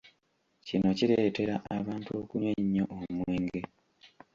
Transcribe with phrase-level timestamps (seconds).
[0.67, 3.61] Kino kireetera abantu okunywa ennyo omwenge.